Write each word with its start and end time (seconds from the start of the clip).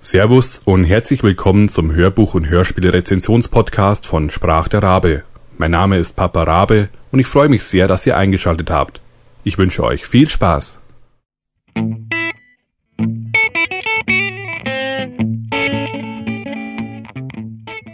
Servus 0.00 0.58
und 0.64 0.84
herzlich 0.84 1.24
willkommen 1.24 1.68
zum 1.68 1.90
Hörbuch- 1.90 2.34
und 2.34 2.48
Hörspiele-Rezensionspodcast 2.48 4.06
von 4.06 4.30
Sprach 4.30 4.68
der 4.68 4.80
Rabe. 4.80 5.24
Mein 5.58 5.72
Name 5.72 5.98
ist 5.98 6.14
Papa 6.14 6.44
Rabe 6.44 6.88
und 7.10 7.18
ich 7.18 7.26
freue 7.26 7.48
mich 7.48 7.64
sehr, 7.64 7.88
dass 7.88 8.06
ihr 8.06 8.16
eingeschaltet 8.16 8.70
habt. 8.70 9.00
Ich 9.42 9.58
wünsche 9.58 9.82
euch 9.82 10.06
viel 10.06 10.28
Spaß. 10.28 10.78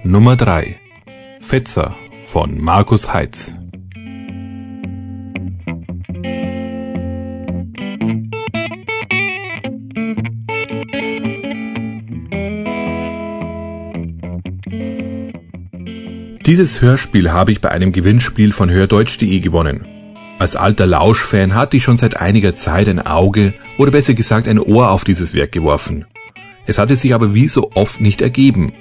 Nummer 0.04 0.36
3 0.36 0.78
Fetzer 1.40 1.96
von 2.22 2.60
Markus 2.60 3.14
Heitz 3.14 3.54
Dieses 16.46 16.82
Hörspiel 16.82 17.32
habe 17.32 17.52
ich 17.52 17.62
bei 17.62 17.70
einem 17.70 17.90
Gewinnspiel 17.90 18.52
von 18.52 18.70
hördeutsch.de 18.70 19.40
gewonnen. 19.40 19.86
Als 20.38 20.56
alter 20.56 20.84
Lauschfan 20.84 21.54
hatte 21.54 21.78
ich 21.78 21.84
schon 21.84 21.96
seit 21.96 22.20
einiger 22.20 22.54
Zeit 22.54 22.86
ein 22.86 23.00
Auge 23.00 23.54
oder 23.78 23.90
besser 23.90 24.12
gesagt 24.12 24.46
ein 24.46 24.58
Ohr 24.58 24.90
auf 24.90 25.04
dieses 25.04 25.32
Werk 25.32 25.52
geworfen. 25.52 26.04
Es 26.66 26.76
hatte 26.76 26.96
sich 26.96 27.14
aber 27.14 27.34
wie 27.34 27.48
so 27.48 27.70
oft 27.74 28.02
nicht 28.02 28.20
ergeben. 28.20 28.74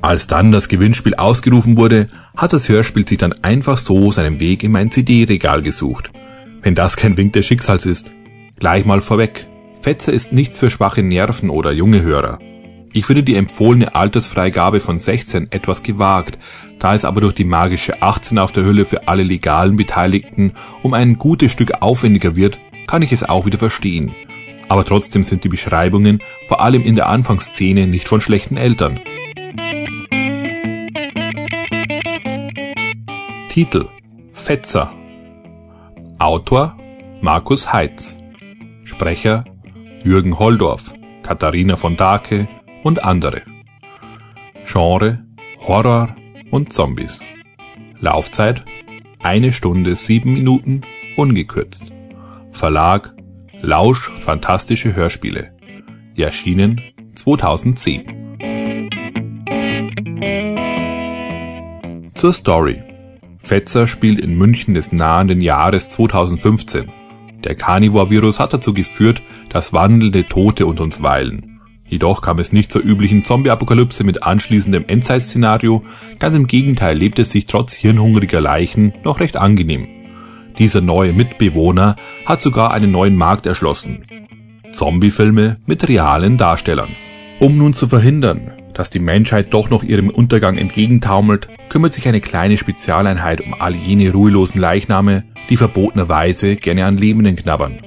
Als 0.00 0.26
dann 0.26 0.52
das 0.52 0.70
Gewinnspiel 0.70 1.14
ausgerufen 1.14 1.76
wurde, 1.76 2.06
hat 2.34 2.54
das 2.54 2.70
Hörspiel 2.70 3.06
sich 3.06 3.18
dann 3.18 3.34
einfach 3.42 3.76
so 3.76 4.10
seinen 4.10 4.40
Weg 4.40 4.62
in 4.62 4.72
mein 4.72 4.90
CD-Regal 4.90 5.60
gesucht. 5.60 6.10
Wenn 6.62 6.74
das 6.74 6.96
kein 6.96 7.18
Wink 7.18 7.34
des 7.34 7.44
Schicksals 7.44 7.84
ist. 7.84 8.10
Gleich 8.58 8.86
mal 8.86 9.02
vorweg. 9.02 9.46
Fetzer 9.82 10.14
ist 10.14 10.32
nichts 10.32 10.58
für 10.58 10.70
schwache 10.70 11.02
Nerven 11.02 11.50
oder 11.50 11.72
junge 11.72 12.00
Hörer. 12.00 12.38
Ich 12.94 13.06
finde 13.06 13.22
die 13.22 13.36
empfohlene 13.36 13.94
Altersfreigabe 13.94 14.78
von 14.78 14.98
16 14.98 15.50
etwas 15.50 15.82
gewagt, 15.82 16.38
da 16.78 16.94
es 16.94 17.06
aber 17.06 17.22
durch 17.22 17.32
die 17.32 17.44
magische 17.44 18.02
18 18.02 18.38
auf 18.38 18.52
der 18.52 18.64
Hülle 18.64 18.84
für 18.84 19.08
alle 19.08 19.22
legalen 19.22 19.76
Beteiligten 19.76 20.52
um 20.82 20.92
ein 20.92 21.16
gutes 21.16 21.52
Stück 21.52 21.72
aufwendiger 21.80 22.36
wird, 22.36 22.58
kann 22.86 23.00
ich 23.00 23.10
es 23.12 23.26
auch 23.26 23.46
wieder 23.46 23.58
verstehen. 23.58 24.14
Aber 24.68 24.84
trotzdem 24.84 25.24
sind 25.24 25.42
die 25.42 25.48
Beschreibungen, 25.48 26.22
vor 26.46 26.60
allem 26.60 26.82
in 26.82 26.94
der 26.94 27.08
Anfangsszene, 27.08 27.86
nicht 27.86 28.08
von 28.08 28.20
schlechten 28.20 28.58
Eltern. 28.58 29.00
Titel 33.48 33.88
Fetzer 34.34 34.92
Autor 36.18 36.76
Markus 37.22 37.72
Heitz 37.72 38.18
Sprecher 38.84 39.44
Jürgen 40.04 40.38
Holdorf, 40.38 40.92
Katharina 41.22 41.76
von 41.76 41.96
Dake, 41.96 42.48
und 42.82 43.04
andere. 43.04 43.42
Genre 44.64 45.24
Horror 45.58 46.16
und 46.50 46.72
Zombies. 46.72 47.20
Laufzeit 48.00 48.64
eine 49.20 49.52
Stunde 49.52 49.96
sieben 49.96 50.32
Minuten 50.32 50.82
ungekürzt. 51.16 51.92
Verlag 52.50 53.14
Lausch 53.60 54.10
Fantastische 54.16 54.96
Hörspiele. 54.96 55.52
Erschienen 56.16 56.80
2010. 57.14 58.22
Zur 62.14 62.32
Story. 62.32 62.82
Fetzer 63.38 63.86
spielt 63.86 64.20
in 64.20 64.36
München 64.36 64.74
des 64.74 64.92
nahenden 64.92 65.40
Jahres 65.40 65.88
2015. 65.90 66.90
Der 67.44 67.54
Carnivore-Virus 67.56 68.38
hat 68.38 68.52
dazu 68.52 68.72
geführt, 68.72 69.22
dass 69.48 69.72
wandelnde 69.72 70.28
Tote 70.28 70.66
unter 70.66 70.84
uns 70.84 71.02
weilen. 71.02 71.51
Jedoch 71.92 72.22
kam 72.22 72.38
es 72.38 72.54
nicht 72.54 72.72
zur 72.72 72.82
üblichen 72.82 73.22
Zombie-Apokalypse 73.22 74.02
mit 74.02 74.22
anschließendem 74.22 74.86
Endzeitszenario, 74.86 75.84
ganz 76.18 76.34
im 76.34 76.46
Gegenteil 76.46 76.96
lebt 76.96 77.18
es 77.18 77.30
sich 77.30 77.44
trotz 77.44 77.74
hirnhungriger 77.74 78.40
Leichen 78.40 78.94
noch 79.04 79.20
recht 79.20 79.36
angenehm. 79.36 79.86
Dieser 80.56 80.80
neue 80.80 81.12
Mitbewohner 81.12 81.96
hat 82.24 82.40
sogar 82.40 82.72
einen 82.72 82.92
neuen 82.92 83.14
Markt 83.14 83.44
erschlossen. 83.44 84.06
Zombie-Filme 84.72 85.58
mit 85.66 85.86
realen 85.86 86.38
Darstellern. 86.38 86.96
Um 87.40 87.58
nun 87.58 87.74
zu 87.74 87.86
verhindern, 87.88 88.52
dass 88.72 88.88
die 88.88 88.98
Menschheit 88.98 89.52
doch 89.52 89.68
noch 89.68 89.82
ihrem 89.82 90.08
Untergang 90.08 90.56
entgegentaumelt, 90.56 91.50
kümmert 91.68 91.92
sich 91.92 92.08
eine 92.08 92.22
kleine 92.22 92.56
Spezialeinheit 92.56 93.42
um 93.42 93.52
all 93.52 93.76
jene 93.76 94.12
ruhelosen 94.12 94.58
Leichname, 94.58 95.24
die 95.50 95.58
verbotenerweise 95.58 96.56
gerne 96.56 96.86
an 96.86 96.96
Lebenden 96.96 97.36
knabbern. 97.36 97.80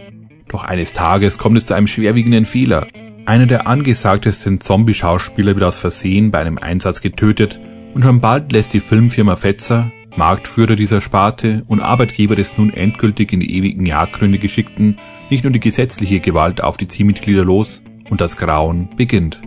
Doch 0.47 0.63
eines 0.63 0.93
Tages 0.93 1.39
kommt 1.39 1.57
es 1.57 1.65
zu 1.65 1.73
einem 1.73 1.87
schwerwiegenden 1.87 2.45
Fehler. 2.45 2.85
Einer 3.25 3.47
der 3.47 3.65
angesagtesten 3.65 4.61
Zombie-Schauspieler 4.61 5.55
wird 5.55 5.65
aus 5.65 5.79
Versehen 5.79 6.29
bei 6.29 6.39
einem 6.39 6.59
Einsatz 6.59 7.01
getötet 7.01 7.59
und 7.95 8.03
schon 8.03 8.21
bald 8.21 8.51
lässt 8.51 8.73
die 8.73 8.79
Filmfirma 8.79 9.35
Fetzer, 9.35 9.91
Marktführer 10.15 10.75
dieser 10.75 11.01
Sparte 11.01 11.63
und 11.67 11.81
Arbeitgeber 11.81 12.35
des 12.35 12.57
nun 12.57 12.71
endgültig 12.71 13.33
in 13.33 13.39
die 13.39 13.57
ewigen 13.57 13.85
Jagdgründe 13.85 14.37
geschickten, 14.37 14.99
nicht 15.31 15.43
nur 15.43 15.51
die 15.51 15.59
gesetzliche 15.59 16.19
Gewalt 16.19 16.61
auf 16.61 16.77
die 16.77 16.85
Teammitglieder 16.85 17.43
los 17.43 17.81
und 18.11 18.21
das 18.21 18.37
Grauen 18.37 18.89
beginnt. 18.95 19.41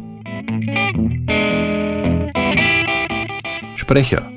Sprecher 3.77 4.29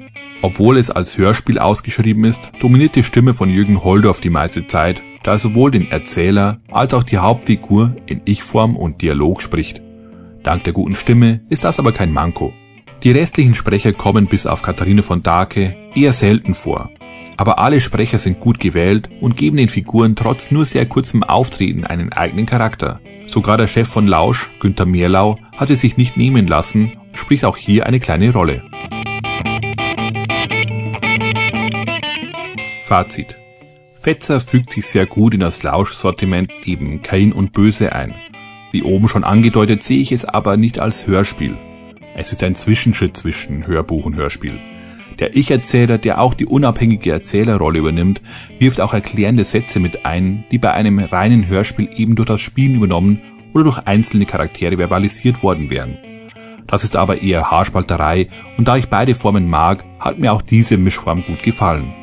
obwohl 0.42 0.78
es 0.78 0.90
als 0.90 1.18
Hörspiel 1.18 1.60
ausgeschrieben 1.60 2.26
ist, 2.26 2.52
dominiert 2.60 2.96
die 2.96 3.04
Stimme 3.04 3.34
von 3.34 3.50
Jürgen 3.50 3.84
Holdorf 3.84 4.22
die 4.22 4.30
meiste 4.30 4.66
Zeit, 4.66 5.04
da 5.24 5.38
sowohl 5.38 5.72
den 5.72 5.90
Erzähler 5.92 6.60
als 6.72 6.94
auch 6.94 7.04
die 7.04 7.18
Hauptfigur 7.18 7.96
in 8.06 8.22
Ich-Form 8.26 8.76
und 8.76 9.02
Dialog 9.02 9.42
spricht. 9.42 9.82
Dank 10.44 10.64
der 10.64 10.74
guten 10.74 10.96
Stimme 10.96 11.42
ist 11.50 11.64
das 11.64 11.80
aber 11.80 11.92
kein 11.92 12.12
Manko. 12.12 12.54
Die 13.04 13.12
restlichen 13.12 13.56
Sprecher 13.56 13.94
kommen 13.94 14.28
bis 14.28 14.46
auf 14.46 14.62
Katharine 14.62 15.04
von 15.04 15.24
Dake 15.24 15.76
eher 15.96 16.14
selten 16.14 16.54
vor. 16.54 16.90
Aber 17.38 17.58
alle 17.58 17.82
Sprecher 17.82 18.20
sind 18.20 18.40
gut 18.40 18.60
gewählt 18.60 19.10
und 19.20 19.38
geben 19.38 19.58
den 19.58 19.70
Figuren 19.70 20.16
trotz 20.16 20.52
nur 20.52 20.66
sehr 20.66 20.86
kurzem 20.86 21.24
Auftreten 21.24 21.86
einen 21.86 22.14
eigenen 22.14 22.46
Charakter. 22.46 23.00
Sogar 23.26 23.58
der 23.58 23.68
Chef 23.68 23.88
von 23.88 24.06
Lausch, 24.06 24.52
Günther 24.60 24.86
Mehrlau, 24.86 25.38
hat 25.56 25.70
es 25.70 25.82
sich 25.82 25.98
nicht 25.98 26.18
nehmen 26.18 26.46
lassen, 26.46 26.94
spricht 27.14 27.46
auch 27.46 27.58
hier 27.58 27.88
eine 27.88 28.00
kleine 28.00 28.32
Rolle. 28.34 28.64
Fazit. 32.84 33.41
Fetzer 34.02 34.42
fügt 34.42 34.72
sich 34.72 34.88
sehr 34.88 35.06
gut 35.06 35.36
in 35.36 35.42
das 35.42 35.62
Lauschsortiment 35.62 36.52
neben 36.66 37.04
Kain 37.04 37.32
und 37.32 37.54
Böse 37.54 37.94
ein. 37.94 38.16
Wie 38.72 38.82
oben 38.82 39.08
schon 39.08 39.24
angedeutet, 39.24 39.84
sehe 39.84 40.02
ich 40.02 40.12
es 40.12 40.26
aber 40.26 40.58
nicht 40.58 40.80
als 40.80 41.06
Hörspiel. 41.06 41.56
Es 42.16 42.32
ist 42.32 42.44
ein 42.44 42.56
Zwischenschritt 42.56 43.16
zwischen 43.16 43.68
Hörbuch 43.68 44.06
und 44.06 44.16
Hörspiel. 44.16 44.60
Der 45.20 45.36
Ich-Erzähler, 45.36 46.00
der 46.00 46.20
auch 46.20 46.34
die 46.34 46.48
unabhängige 46.48 47.12
Erzählerrolle 47.12 47.78
übernimmt, 47.78 48.24
wirft 48.58 48.82
auch 48.82 48.96
erklärende 48.96 49.44
Sätze 49.44 49.80
mit 49.80 50.04
ein, 50.04 50.46
die 50.50 50.58
bei 50.58 50.72
einem 50.72 50.98
reinen 50.98 51.48
Hörspiel 51.48 51.88
eben 51.96 52.16
durch 52.16 52.28
das 52.28 52.42
Spielen 52.42 52.74
übernommen 52.74 53.22
oder 53.54 53.66
durch 53.66 53.78
einzelne 53.86 54.26
Charaktere 54.26 54.78
verbalisiert 54.78 55.44
worden 55.44 55.70
wären. 55.70 56.00
Das 56.66 56.84
ist 56.84 56.96
aber 56.96 57.22
eher 57.22 57.52
Haarspalterei 57.52 58.30
und 58.58 58.68
da 58.68 58.78
ich 58.78 58.88
beide 58.88 59.14
Formen 59.14 59.48
mag, 59.48 59.86
hat 60.00 60.18
mir 60.18 60.34
auch 60.34 60.42
diese 60.42 60.78
Mischform 60.78 61.24
gut 61.24 61.44
gefallen. 61.44 61.94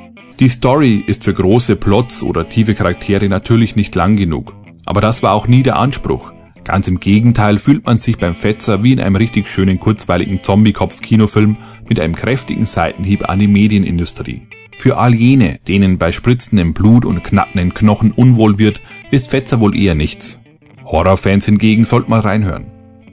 Die 0.40 0.48
Story 0.48 1.02
ist 1.04 1.24
für 1.24 1.34
große 1.34 1.74
Plots 1.74 2.22
oder 2.22 2.48
tiefe 2.48 2.76
Charaktere 2.76 3.28
natürlich 3.28 3.74
nicht 3.74 3.96
lang 3.96 4.14
genug. 4.14 4.54
Aber 4.84 5.00
das 5.00 5.20
war 5.24 5.32
auch 5.32 5.48
nie 5.48 5.64
der 5.64 5.78
Anspruch. 5.78 6.32
Ganz 6.62 6.86
im 6.86 7.00
Gegenteil 7.00 7.58
fühlt 7.58 7.84
man 7.86 7.98
sich 7.98 8.18
beim 8.18 8.36
Fetzer 8.36 8.84
wie 8.84 8.92
in 8.92 9.00
einem 9.00 9.16
richtig 9.16 9.48
schönen 9.48 9.80
kurzweiligen 9.80 10.44
Zombie-Kopf-Kinofilm 10.44 11.56
mit 11.88 11.98
einem 11.98 12.14
kräftigen 12.14 12.66
Seitenhieb 12.66 13.28
an 13.28 13.40
die 13.40 13.48
Medienindustrie. 13.48 14.42
Für 14.76 14.98
all 14.98 15.12
jene, 15.12 15.58
denen 15.66 15.98
bei 15.98 16.12
spritzendem 16.12 16.72
Blut 16.72 17.04
und 17.04 17.24
knackenden 17.24 17.74
Knochen 17.74 18.12
unwohl 18.12 18.60
wird, 18.60 18.80
ist 19.10 19.30
Fetzer 19.30 19.58
wohl 19.58 19.74
eher 19.74 19.96
nichts. 19.96 20.40
Horrorfans 20.84 21.46
hingegen 21.46 21.84
sollten 21.84 22.10
mal 22.10 22.20
reinhören. 22.20 22.66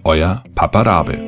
Euer 0.03 0.44
Papa 0.53 0.84
Rabe. 0.84 1.25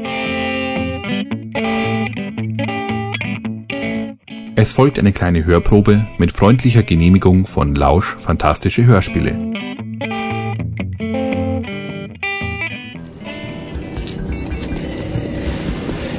Es 4.60 4.72
folgt 4.72 4.98
eine 4.98 5.14
kleine 5.14 5.46
Hörprobe 5.46 6.08
mit 6.18 6.32
freundlicher 6.32 6.82
Genehmigung 6.82 7.46
von 7.46 7.76
Lausch 7.76 8.16
Fantastische 8.18 8.86
Hörspiele. 8.86 9.38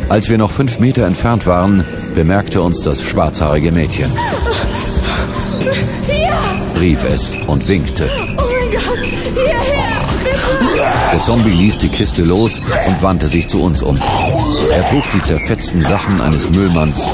Als 0.09 0.31
wir 0.31 0.39
noch 0.39 0.53
fünf 0.53 0.79
Meter 0.79 1.05
entfernt 1.05 1.49
waren, 1.49 1.83
bemerkte 2.15 2.63
uns 2.63 2.85
das 2.85 3.03
schwarzhaarige 3.03 3.73
Mädchen. 3.73 4.13
Hier! 6.07 6.81
rief 6.81 7.03
es 7.13 7.35
und 7.49 7.67
winkte. 7.67 8.09
Oh 8.09 8.43
mein 8.61 8.71
Gott, 8.71 9.05
hierher, 9.35 9.99
bitte! 10.23 10.87
Der 11.13 11.21
Zombie 11.23 11.51
ließ 11.51 11.79
die 11.79 11.89
Kiste 11.89 12.23
los 12.23 12.61
und 12.87 13.03
wandte 13.03 13.27
sich 13.27 13.49
zu 13.49 13.61
uns 13.61 13.83
um. 13.83 13.99
Er 14.73 14.87
trug 14.87 15.03
die 15.13 15.23
zerfetzten 15.25 15.83
Sachen 15.83 16.21
eines 16.21 16.49
Müllmanns 16.51 17.09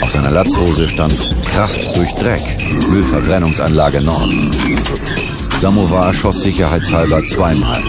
auf 0.00 0.10
seiner 0.10 0.30
Latzhose 0.30 0.88
stand 0.88 1.12
Kraft 1.44 1.96
durch 1.96 2.12
Dreck, 2.14 2.42
Müllverbrennungsanlage 2.88 4.00
Nord. 4.00 4.32
Samovar 5.60 6.14
schoss 6.14 6.42
sicherheitshalber 6.42 7.26
zweimal. 7.26 7.82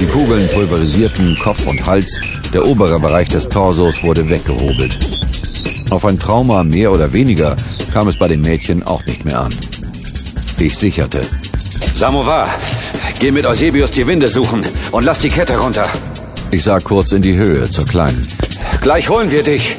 Die 0.00 0.06
Kugeln 0.06 0.48
pulverisierten 0.48 1.36
Kopf 1.38 1.66
und 1.66 1.84
Hals, 1.86 2.20
der 2.52 2.66
obere 2.66 2.98
Bereich 2.98 3.28
des 3.28 3.48
Torsos 3.48 4.02
wurde 4.02 4.28
weggehobelt. 4.28 4.98
Auf 5.90 6.04
ein 6.04 6.18
Trauma 6.18 6.64
mehr 6.64 6.92
oder 6.92 7.12
weniger 7.12 7.56
kam 7.92 8.08
es 8.08 8.18
bei 8.18 8.28
dem 8.28 8.42
Mädchen 8.42 8.82
auch 8.82 9.04
nicht 9.06 9.24
mehr 9.24 9.40
an. 9.40 9.54
Ich 10.58 10.76
sicherte. 10.76 11.22
Samovar, 11.94 12.48
geh 13.18 13.30
mit 13.30 13.46
Eusebius 13.46 13.90
die 13.90 14.06
Winde 14.06 14.28
suchen 14.28 14.64
und 14.92 15.04
lass 15.04 15.18
die 15.18 15.28
Kette 15.28 15.58
runter. 15.58 15.88
Ich 16.50 16.64
sah 16.64 16.80
kurz 16.80 17.12
in 17.12 17.22
die 17.22 17.36
Höhe 17.36 17.68
zur 17.70 17.86
Kleinen. 17.86 18.26
Gleich 18.80 19.08
holen 19.08 19.30
wir 19.30 19.42
dich. 19.42 19.76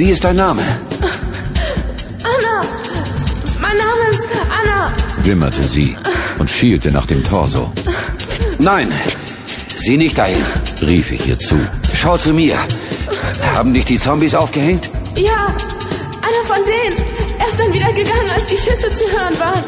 Wie 0.00 0.08
ist 0.12 0.24
dein 0.24 0.36
Name? 0.36 0.62
Anna! 2.22 2.66
Mein 3.60 3.76
Name 3.76 4.08
ist 4.10 4.22
Anna! 4.48 4.90
wimmerte 5.26 5.62
sie 5.62 5.94
und 6.38 6.48
schielte 6.48 6.90
nach 6.90 7.04
dem 7.04 7.22
Torso. 7.22 7.70
Nein, 8.58 8.88
sieh 9.76 9.98
nicht 9.98 10.16
dahin, 10.16 10.42
rief 10.80 11.12
ich 11.12 11.28
ihr 11.28 11.38
zu. 11.38 11.56
Schau 11.94 12.16
zu 12.16 12.32
mir. 12.32 12.56
Haben 13.54 13.74
dich 13.74 13.84
die 13.84 13.98
Zombies 13.98 14.34
aufgehängt? 14.34 14.88
Ja, 15.16 15.54
einer 16.22 16.44
von 16.46 16.64
denen. 16.64 16.96
Er 17.38 17.48
ist 17.48 17.60
dann 17.60 17.74
wieder 17.74 17.92
gegangen, 17.92 18.30
als 18.32 18.46
die 18.46 18.56
Schüsse 18.56 18.90
zu 18.90 19.04
hören 19.12 19.38
waren. 19.38 19.64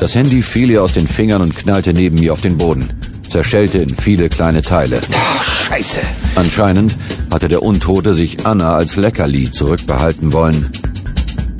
Das 0.00 0.14
Handy 0.14 0.42
fiel 0.42 0.70
ihr 0.70 0.82
aus 0.82 0.92
den 0.92 1.08
Fingern 1.08 1.40
und 1.40 1.56
knallte 1.56 1.94
neben 1.94 2.20
mir 2.20 2.34
auf 2.34 2.42
den 2.42 2.58
Boden, 2.58 2.90
zerschellte 3.30 3.78
in 3.78 3.96
viele 3.96 4.28
kleine 4.28 4.60
Teile. 4.60 5.00
Ach, 5.14 5.42
scheiße. 5.42 6.00
Anscheinend 6.34 6.94
hatte 7.30 7.48
der 7.48 7.62
Untote 7.62 8.14
sich 8.14 8.46
Anna 8.46 8.74
als 8.74 8.96
Leckerli 8.96 9.50
zurückbehalten 9.50 10.32
wollen. 10.32 10.70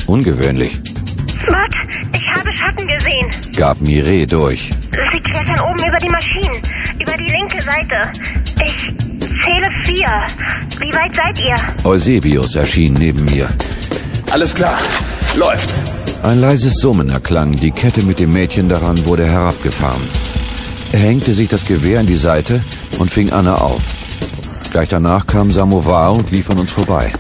Ungewöhnlich. 0.07 0.79
Smart, 1.45 1.75
ich 2.15 2.27
habe 2.35 2.53
Schatten 2.57 2.87
gesehen. 2.87 3.29
Gab 3.57 3.81
Mireille 3.81 4.27
durch. 4.27 4.71
Sie 5.13 5.21
klettern 5.21 5.61
oben 5.61 5.79
über 5.87 5.99
die 5.99 6.09
Maschinen, 6.09 6.57
über 7.01 7.17
die 7.17 7.31
linke 7.31 7.63
Seite. 7.63 8.13
Ich 8.65 8.95
zähle 9.45 9.71
vier. 9.85 10.09
Wie 10.79 10.93
weit 10.95 11.15
seid 11.15 11.39
ihr? 11.39 11.57
Eusebius 11.85 12.55
erschien 12.55 12.95
neben 12.95 13.25
mir. 13.25 13.49
Alles 14.31 14.55
klar, 14.55 14.79
läuft. 15.37 15.73
Ein 16.23 16.41
leises 16.41 16.81
Summen 16.81 17.11
erklang, 17.11 17.55
die 17.57 17.71
Kette 17.71 18.03
mit 18.03 18.19
dem 18.19 18.33
Mädchen 18.33 18.69
daran 18.69 19.05
wurde 19.05 19.27
herabgefahren. 19.27 20.03
Er 20.93 21.01
hängte 21.01 21.35
sich 21.35 21.49
das 21.49 21.65
Gewehr 21.65 22.01
in 22.01 22.07
die 22.07 22.17
Seite 22.17 22.63
und 22.99 23.11
fing 23.11 23.31
Anna 23.31 23.57
auf. 23.57 23.83
Gleich 24.77 24.91
danach 24.91 25.27
kam 25.27 25.51
Samovar 25.51 26.13
und 26.13 26.31
lief 26.31 26.51
an 26.51 26.59
uns 26.59 26.71
vorbei. 26.71 27.11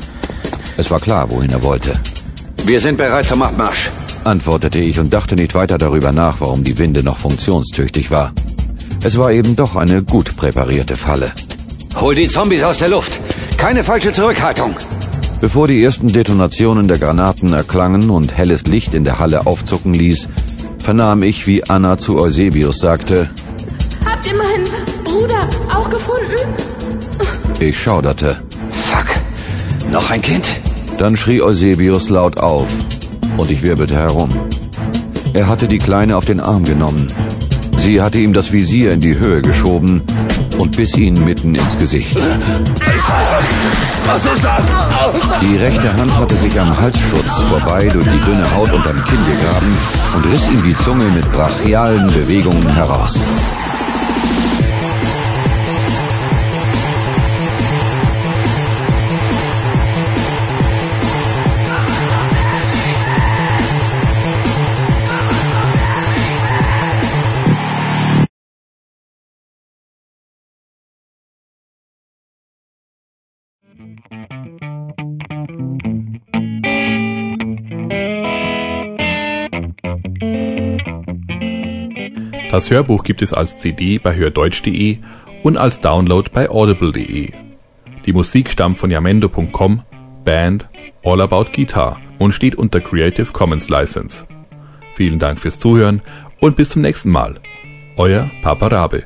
Es 0.76 0.90
war 0.90 1.00
klar, 1.00 1.30
wohin 1.30 1.50
er 1.50 1.62
wollte. 1.62 1.94
Wir 2.66 2.78
sind 2.80 2.98
bereit 2.98 3.24
zum 3.24 3.40
Abmarsch, 3.40 3.90
antwortete 4.24 4.78
ich 4.78 5.00
und 5.00 5.10
dachte 5.10 5.36
nicht 5.36 5.54
weiter 5.54 5.78
darüber 5.78 6.12
nach, 6.12 6.42
warum 6.42 6.64
die 6.64 6.76
Winde 6.76 7.02
noch 7.02 7.16
funktionstüchtig 7.16 8.10
war. 8.10 8.32
Es 9.02 9.16
war 9.16 9.32
eben 9.32 9.56
doch 9.56 9.74
eine 9.74 10.02
gut 10.02 10.36
präparierte 10.36 10.96
Falle. 10.96 11.32
Hol 11.98 12.14
die 12.14 12.28
Zombies 12.28 12.62
aus 12.62 12.76
der 12.76 12.90
Luft. 12.90 13.18
Keine 13.56 13.82
falsche 13.82 14.12
Zurückhaltung. 14.12 14.76
Bevor 15.40 15.66
die 15.66 15.82
ersten 15.82 16.12
Detonationen 16.12 16.88
der 16.88 16.98
Granaten 16.98 17.54
erklangen 17.54 18.10
und 18.10 18.36
helles 18.36 18.66
Licht 18.66 18.92
in 18.92 19.04
der 19.04 19.18
Halle 19.18 19.46
aufzucken 19.46 19.94
ließ, 19.94 20.28
vernahm 20.78 21.22
ich, 21.22 21.46
wie 21.46 21.64
Anna 21.64 21.96
zu 21.96 22.20
Eusebius 22.20 22.80
sagte, 22.80 23.30
Habt 24.04 24.26
ihr 24.26 24.36
meinen 24.36 24.66
Bruder 25.04 25.48
auch 25.74 25.88
gefunden? 25.88 26.65
Ich 27.58 27.80
schauderte. 27.80 28.36
Fuck. 28.70 29.06
Noch 29.90 30.10
ein 30.10 30.20
Kind? 30.20 30.46
Dann 30.98 31.16
schrie 31.16 31.40
Eusebius 31.40 32.10
laut 32.10 32.38
auf 32.38 32.68
und 33.36 33.50
ich 33.50 33.62
wirbelte 33.62 33.94
herum. 33.94 34.30
Er 35.32 35.48
hatte 35.48 35.66
die 35.66 35.78
Kleine 35.78 36.16
auf 36.16 36.26
den 36.26 36.40
Arm 36.40 36.64
genommen. 36.64 37.08
Sie 37.76 38.02
hatte 38.02 38.18
ihm 38.18 38.34
das 38.34 38.52
Visier 38.52 38.92
in 38.92 39.00
die 39.00 39.18
Höhe 39.18 39.40
geschoben 39.40 40.02
und 40.58 40.76
biss 40.76 40.96
ihn 40.96 41.24
mitten 41.24 41.54
ins 41.54 41.78
Gesicht. 41.78 42.16
Was 44.06 44.24
ist 44.24 44.44
das? 44.44 44.64
Die 45.40 45.56
rechte 45.56 45.92
Hand 45.94 46.14
hatte 46.18 46.34
sich 46.36 46.60
am 46.60 46.78
Halsschutz 46.78 47.40
vorbei 47.48 47.88
durch 47.90 48.06
die 48.06 48.24
dünne 48.24 48.54
Haut 48.54 48.72
unterm 48.72 49.02
Kinn 49.04 49.24
gegraben 49.24 49.78
und 50.14 50.32
riss 50.32 50.46
ihm 50.46 50.62
die 50.62 50.76
Zunge 50.76 51.04
mit 51.04 51.30
brachialen 51.32 52.06
Bewegungen 52.08 52.74
heraus. 52.74 53.18
Das 82.56 82.70
Hörbuch 82.70 83.04
gibt 83.04 83.20
es 83.20 83.34
als 83.34 83.58
CD 83.58 83.98
bei 83.98 84.16
hördeutsch.de 84.16 84.96
und 85.42 85.58
als 85.58 85.82
Download 85.82 86.30
bei 86.32 86.48
audible.de. 86.48 87.30
Die 88.06 88.12
Musik 88.14 88.48
stammt 88.48 88.78
von 88.78 88.90
yamendo.com, 88.90 89.82
Band 90.24 90.66
All 91.04 91.20
About 91.20 91.52
Guitar 91.52 92.00
und 92.18 92.32
steht 92.32 92.54
unter 92.54 92.80
Creative 92.80 93.30
Commons 93.30 93.68
License. 93.68 94.24
Vielen 94.94 95.18
Dank 95.18 95.38
fürs 95.38 95.58
Zuhören 95.58 96.00
und 96.40 96.56
bis 96.56 96.70
zum 96.70 96.80
nächsten 96.80 97.10
Mal. 97.10 97.34
Euer 97.98 98.30
Papa 98.40 98.68
Rabe. 98.68 99.02